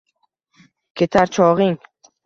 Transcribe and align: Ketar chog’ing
Ketar 0.97 1.29
chog’ing 1.37 1.81